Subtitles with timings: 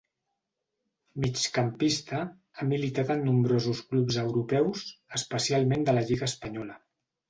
[1.25, 2.23] Migcampista,
[2.57, 4.87] ha militat en nombrosos clubs europeus,
[5.23, 6.85] especialment de la lliga espanyola.